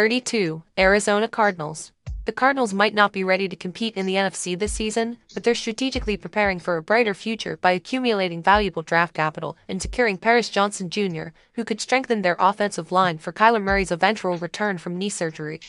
[0.00, 0.62] 32.
[0.78, 1.92] Arizona Cardinals.
[2.24, 5.54] The Cardinals might not be ready to compete in the NFC this season, but they're
[5.54, 10.88] strategically preparing for a brighter future by accumulating valuable draft capital and securing Paris Johnson
[10.88, 15.60] Jr., who could strengthen their offensive line for Kyler Murray's eventual return from knee surgery.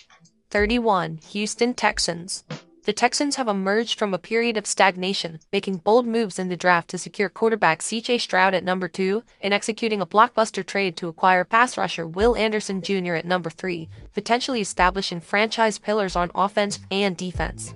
[0.50, 1.20] 31.
[1.32, 2.46] Houston Texans.
[2.84, 6.90] The Texans have emerged from a period of stagnation, making bold moves in the draft
[6.90, 11.44] to secure quarterback CJ Stroud at number 2 and executing a blockbuster trade to acquire
[11.44, 13.14] pass rusher Will Anderson Jr.
[13.14, 17.76] at number 3, potentially establishing franchise pillars on offense and defense.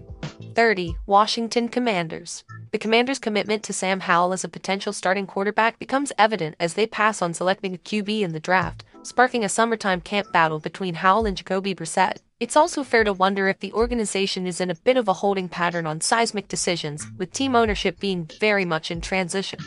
[0.55, 0.95] 30.
[1.05, 2.43] Washington Commanders.
[2.71, 6.87] The Commanders' commitment to Sam Howell as a potential starting quarterback becomes evident as they
[6.87, 11.27] pass on selecting a QB in the draft, sparking a summertime camp battle between Howell
[11.27, 12.17] and Jacoby Brissett.
[12.37, 15.47] It's also fair to wonder if the organization is in a bit of a holding
[15.47, 19.57] pattern on seismic decisions, with team ownership being very much in transition.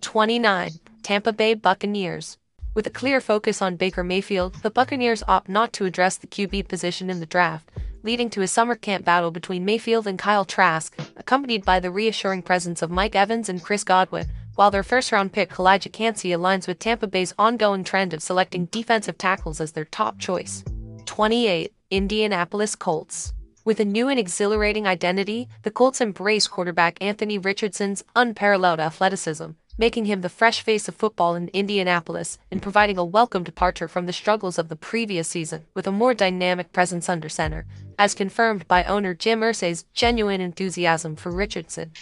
[0.00, 0.70] 29.
[1.02, 2.38] Tampa Bay Buccaneers.
[2.72, 6.68] With a clear focus on Baker Mayfield, the Buccaneers opt not to address the QB
[6.68, 7.68] position in the draft,
[8.04, 12.42] leading to a summer camp battle between Mayfield and Kyle Trask, accompanied by the reassuring
[12.42, 16.68] presence of Mike Evans and Chris Godwin, while their first round pick Calijah Kancey aligns
[16.68, 20.62] with Tampa Bay's ongoing trend of selecting defensive tackles as their top choice.
[21.06, 21.73] 28.
[21.96, 23.32] Indianapolis Colts.
[23.64, 30.06] With a new and exhilarating identity, the Colts embrace quarterback Anthony Richardson's unparalleled athleticism, making
[30.06, 34.12] him the fresh face of football in Indianapolis and providing a welcome departure from the
[34.12, 37.64] struggles of the previous season with a more dynamic presence under center,
[37.96, 41.92] as confirmed by owner Jim Irsay's genuine enthusiasm for Richardson.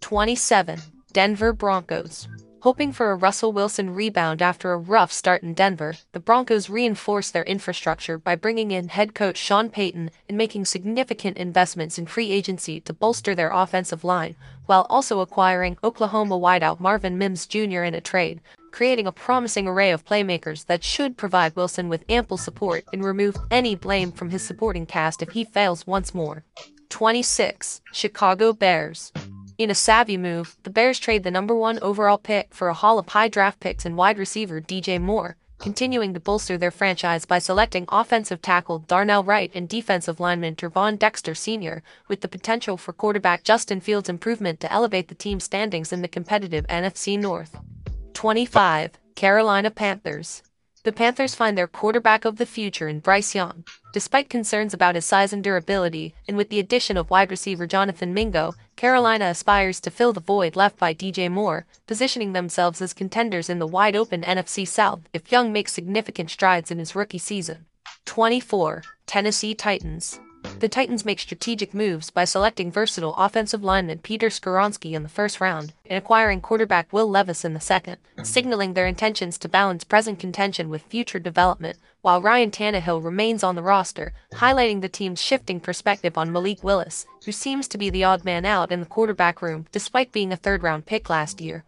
[0.00, 0.80] 27.
[1.12, 2.26] Denver Broncos.
[2.66, 7.32] Hoping for a Russell Wilson rebound after a rough start in Denver, the Broncos reinforced
[7.32, 12.32] their infrastructure by bringing in head coach Sean Payton and making significant investments in free
[12.32, 14.34] agency to bolster their offensive line,
[14.64, 17.84] while also acquiring Oklahoma wideout Marvin Mims Jr.
[17.84, 18.40] in a trade,
[18.72, 23.36] creating a promising array of playmakers that should provide Wilson with ample support and remove
[23.48, 26.42] any blame from his supporting cast if he fails once more.
[26.88, 27.80] 26.
[27.92, 29.12] Chicago Bears.
[29.58, 32.98] In a savvy move, the Bears trade the number one overall pick for a haul
[32.98, 37.38] of high draft picks and wide receiver DJ Moore, continuing to bolster their franchise by
[37.38, 42.92] selecting offensive tackle Darnell Wright and defensive lineman Gervon Dexter Sr., with the potential for
[42.92, 47.56] quarterback Justin Fields' improvement to elevate the team's standings in the competitive NFC North.
[48.12, 48.90] 25.
[49.14, 50.42] Carolina Panthers.
[50.84, 53.64] The Panthers find their quarterback of the future in Bryce Young.
[53.96, 58.12] Despite concerns about his size and durability, and with the addition of wide receiver Jonathan
[58.12, 63.48] Mingo, Carolina aspires to fill the void left by DJ Moore, positioning themselves as contenders
[63.48, 67.64] in the wide open NFC South if Young makes significant strides in his rookie season.
[68.04, 68.82] 24.
[69.06, 70.20] Tennessee Titans.
[70.58, 75.38] The Titans make strategic moves by selecting versatile offensive lineman Peter Skoronski in the first
[75.38, 80.18] round and acquiring quarterback Will Levis in the second, signaling their intentions to balance present
[80.18, 85.60] contention with future development, while Ryan Tannehill remains on the roster, highlighting the team's shifting
[85.60, 89.42] perspective on Malik Willis, who seems to be the odd man out in the quarterback
[89.42, 91.64] room despite being a third round pick last year.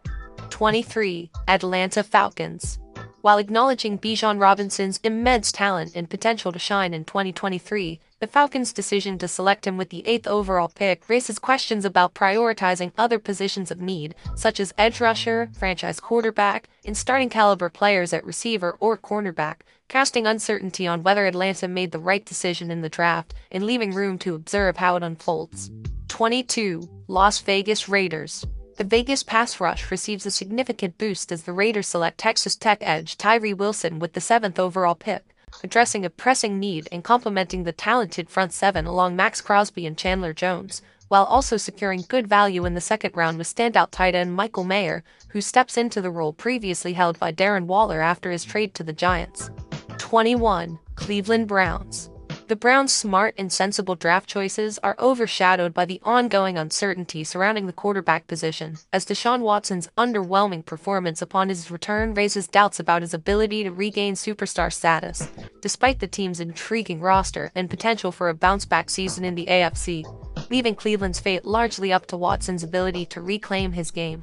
[0.48, 1.30] 23.
[1.46, 2.78] Atlanta Falcons.
[3.20, 9.16] While acknowledging Bijan Robinson's immense talent and potential to shine in 2023, the Falcons' decision
[9.18, 13.80] to select him with the eighth overall pick raises questions about prioritizing other positions of
[13.80, 19.60] need, such as edge rusher, franchise quarterback, and starting caliber players at receiver or cornerback,
[19.86, 24.18] casting uncertainty on whether Atlanta made the right decision in the draft and leaving room
[24.18, 25.70] to observe how it unfolds.
[26.08, 26.88] 22.
[27.06, 28.44] Las Vegas Raiders.
[28.78, 33.16] The Vegas pass rush receives a significant boost as the Raiders select Texas Tech edge
[33.16, 38.28] Tyree Wilson with the seventh overall pick, addressing a pressing need and complementing the talented
[38.28, 42.80] front seven along Maxx Crosby and Chandler Jones, while also securing good value in the
[42.80, 47.18] second round with standout tight end Michael Mayer, who steps into the role previously held
[47.18, 49.50] by Darren Waller after his trade to the Giants.
[49.98, 50.78] 21.
[50.94, 52.10] Cleveland Browns.
[52.48, 57.74] The Browns' smart and sensible draft choices are overshadowed by the ongoing uncertainty surrounding the
[57.74, 63.64] quarterback position, as Deshaun Watson's underwhelming performance upon his return raises doubts about his ability
[63.64, 65.28] to regain superstar status,
[65.60, 70.06] despite the team's intriguing roster and potential for a bounce back season in the AFC,
[70.50, 74.22] leaving Cleveland's fate largely up to Watson's ability to reclaim his game.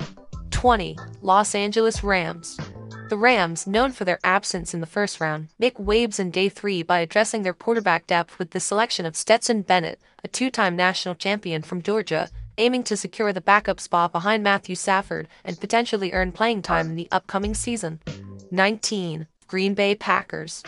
[0.50, 0.98] 20.
[1.22, 2.58] Los Angeles Rams.
[3.08, 6.82] The Rams, known for their absence in the first round, make waves in day three
[6.82, 11.14] by addressing their quarterback depth with the selection of Stetson Bennett, a two time national
[11.14, 16.32] champion from Georgia, aiming to secure the backup spot behind Matthew Stafford and potentially earn
[16.32, 18.00] playing time in the upcoming season.
[18.50, 19.28] 19.
[19.48, 20.64] Green Bay Packers.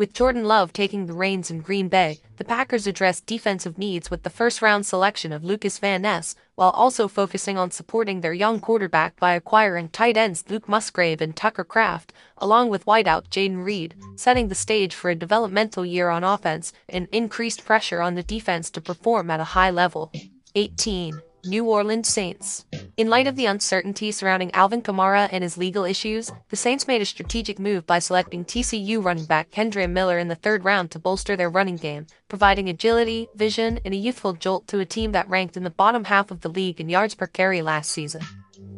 [0.00, 4.22] With Jordan Love taking the reins in Green Bay, the Packers addressed defensive needs with
[4.22, 8.60] the first round selection of Lucas Van Ness, while also focusing on supporting their young
[8.60, 13.94] quarterback by acquiring tight ends Luke Musgrave and Tucker Kraft, along with wideout Jayden Reed,
[14.16, 18.70] setting the stage for a developmental year on offense and increased pressure on the defense
[18.70, 20.10] to perform at a high level.
[20.54, 21.20] 18.
[21.44, 22.64] New Orleans Saints.
[22.96, 27.00] In light of the uncertainty surrounding Alvin Kamara and his legal issues, the Saints made
[27.00, 30.98] a strategic move by selecting TCU running back Kendre Miller in the third round to
[30.98, 35.28] bolster their running game, providing agility, vision, and a youthful jolt to a team that
[35.28, 38.22] ranked in the bottom half of the league in yards per carry last season.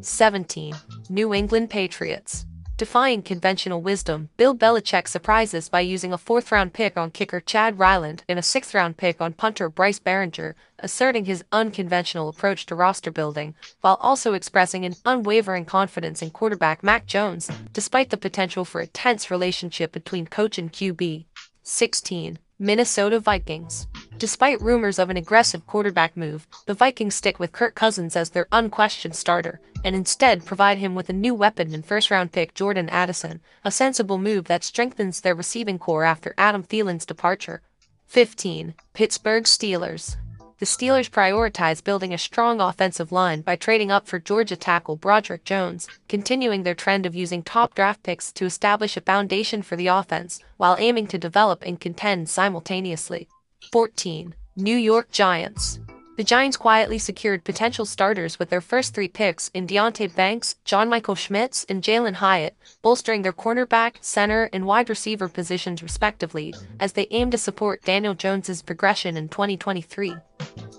[0.00, 0.74] 17.
[1.08, 2.46] New England Patriots.
[2.82, 7.78] Defying conventional wisdom, Bill Belichick surprises by using a fourth round pick on kicker Chad
[7.78, 12.74] Ryland and a sixth round pick on punter Bryce Baringer, asserting his unconventional approach to
[12.74, 18.64] roster building, while also expressing an unwavering confidence in quarterback Mac Jones, despite the potential
[18.64, 21.26] for a tense relationship between coach and QB.
[21.62, 22.40] 16.
[22.62, 23.88] Minnesota Vikings.
[24.18, 28.46] Despite rumors of an aggressive quarterback move, the Vikings stick with Kirk Cousins as their
[28.52, 32.88] unquestioned starter, and instead provide him with a new weapon in first round pick Jordan
[32.88, 37.62] Addison, a sensible move that strengthens their receiving core after Adam Thielen's departure.
[38.06, 38.74] 15.
[38.92, 40.14] Pittsburgh Steelers
[40.58, 45.44] the Steelers prioritized building a strong offensive line by trading up for Georgia tackle Broderick
[45.44, 49.88] Jones, continuing their trend of using top draft picks to establish a foundation for the
[49.88, 53.28] offense, while aiming to develop and contend simultaneously.
[53.72, 54.34] 14.
[54.56, 55.80] New York Giants.
[56.14, 60.90] The Giants quietly secured potential starters with their first three picks in Deonte Banks, John
[60.90, 66.92] Michael Schmitz, and Jalin Hyatt, bolstering their cornerback, center, and wide receiver positions respectively, as
[66.92, 70.14] they aim to support Daniel Jones's progression in 2023.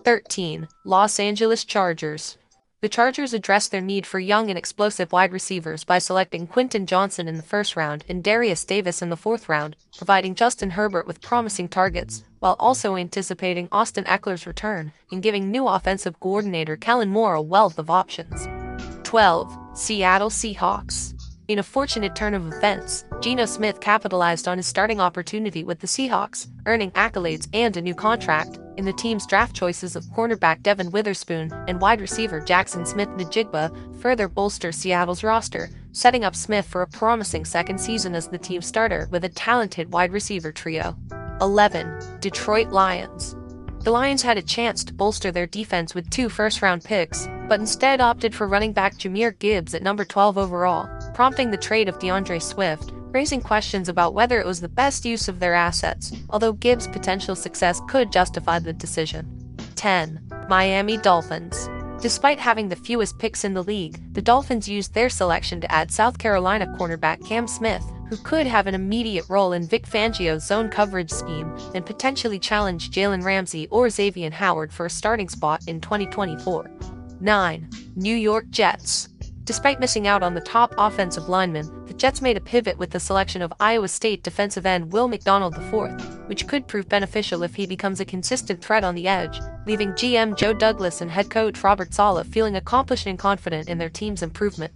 [0.04, 0.68] 13.
[0.86, 2.38] Los Angeles Chargers.
[2.84, 7.30] The Chargers addressed their need for young and explosive wide receivers by selecting Quentin Johnston
[7.30, 11.22] in the first round and Derius Davis in the fourth round, providing Justin Herbert with
[11.22, 17.36] promising targets, while also anticipating Austin Ekeler's return and giving new offensive coordinator Kellen Moore
[17.36, 18.50] a wealth of options.
[19.04, 19.58] 12.
[19.76, 21.14] Seattle Seahawks.
[21.50, 25.88] In a fortunate turn of events, Geno Smith capitalized on his starting opportunity with the
[25.88, 30.90] Seahawks, earning accolades and a new contract in the team's draft choices of cornerback Devon
[30.92, 36.88] Witherspoon and wide receiver Jackson Smith-Njigba further bolster Seattle's roster, setting up Smith for a
[36.88, 40.96] promising second season as the team starter with a talented wide receiver trio.
[41.42, 42.22] 11.
[42.22, 43.36] Detroit Lions
[43.84, 47.60] the Lions had a chance to bolster their defense with two first round picks, but
[47.60, 52.00] instead opted for running back Jahmyr Gibbs at number 12 overall, prompting the trade of
[52.00, 56.54] D'Andre Swift, raising questions about whether it was the best use of their assets, although
[56.54, 59.56] Gibbs' potential success could justify the decision.
[59.76, 60.20] 10.
[60.50, 61.70] Miami Dolphins.
[62.02, 65.92] Despite having the fewest picks in the league, the Dolphins used their selection to add
[65.92, 70.70] South Carolina cornerback Cam Smith, who could have an immediate role in Vic Fangio's zone
[70.70, 75.80] coverage scheme and potentially challenge Jalen Ramsey or Xavien Howard for a starting spot in
[75.80, 76.70] 2024.
[77.22, 77.70] 9.
[77.96, 79.08] New York Jets.
[79.46, 83.00] Despite missing out on the top offensive lineman, the Jets made a pivot with the
[83.00, 87.68] selection of Iowa State defensive end Will McDonald IV, which could prove beneficial if he
[87.68, 91.94] becomes a consistent threat on the edge, leaving GM Joe Douglas and head coach Robert
[91.94, 94.72] Saleh feeling accomplished and confident in their team's improvement.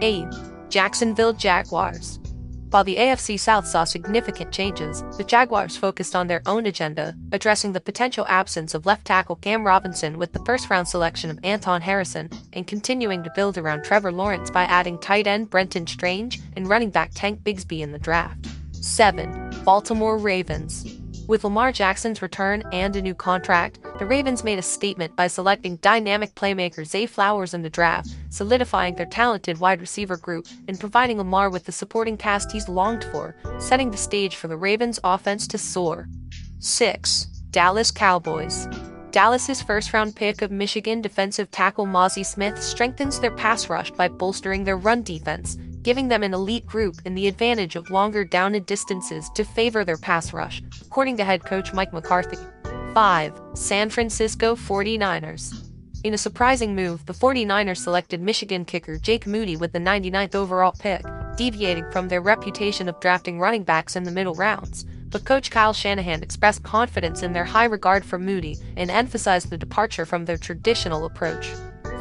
[0.00, 0.24] 8.
[0.70, 2.18] Jacksonville Jaguars.
[2.70, 7.72] While the AFC South saw significant changes, the Jaguars focused on their own agenda, addressing
[7.72, 11.80] the potential absence of left tackle Cam Robinson with the first round selection of Anton
[11.80, 16.68] Harrison, and continuing to build around Trevor Lawrence by adding tight end Brenton Strange and
[16.68, 18.46] running back Tank Bigsby in the draft.
[18.72, 19.62] 7.
[19.64, 20.95] Baltimore Ravens.
[21.28, 25.74] With Lamar Jackson's return and a new contract, the Ravens made a statement by selecting
[25.76, 31.18] dynamic playmaker Zay Flowers in the draft, solidifying their talented wide receiver group and providing
[31.18, 35.48] Lamar with the supporting cast he's longed for, setting the stage for the Ravens' offense
[35.48, 36.06] to soar.
[36.60, 37.24] 6.
[37.50, 38.68] Dallas Cowboys.
[39.10, 44.62] Dallas's first-round pick of Michigan defensive tackle Mazi Smith strengthens their pass rush by bolstering
[44.62, 45.56] their run defense,
[45.86, 49.84] giving them an elite group and the advantage of longer down and distances to favor
[49.84, 52.38] their pass rush, according to head coach Mike McCarthy.
[52.92, 53.40] 5.
[53.54, 55.70] San Francisco 49ers.
[56.02, 60.74] In a surprising move, the 49ers selected Michigan kicker Jake Moody with the 99th overall
[60.76, 61.04] pick,
[61.36, 64.84] deviating from their reputation of drafting running backs in the middle rounds.
[65.10, 69.56] But coach Kyle Shanahan expressed confidence in their high regard for Moody and emphasized the
[69.56, 71.46] departure from their traditional approach.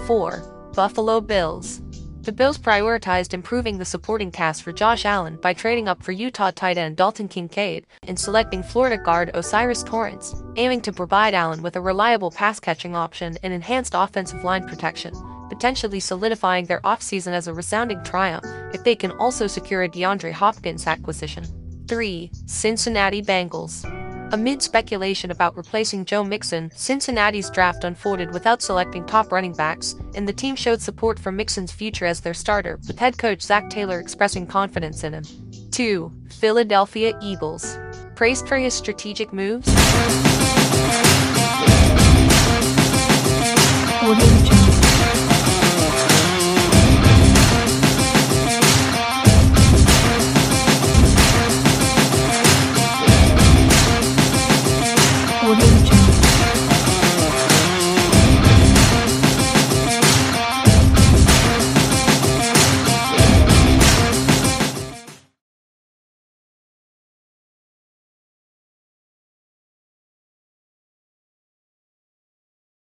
[0.08, 0.72] 4.
[0.74, 1.82] Buffalo Bills.
[2.26, 6.50] The Bills prioritized improving the supporting cast for Josh Allen by trading up for Utah
[6.50, 11.76] tight end Dalton Kincaid and selecting Florida guard O'Cyrus Torrence, aiming to provide Allen with
[11.76, 15.14] a reliable pass catching option and enhanced offensive line protection,
[15.50, 20.32] potentially solidifying their offseason as a resounding triumph if they can also secure a DeAndre
[20.32, 21.46] Hopkins acquisition.
[21.88, 22.32] 3.
[22.48, 23.86] Cincinnati Bengals.
[24.32, 30.28] Amid speculation about replacing Joe Mixon, Cincinnati's draft unfolded without selecting top running backs, and
[30.28, 34.00] the team showed support for Mixon's future as their starter, with head coach Zac Taylor
[34.00, 35.24] expressing confidence in him.
[35.72, 36.12] 2.
[36.30, 37.78] Philadelphia Eagles.
[38.16, 39.68] Praised for his strategic moves?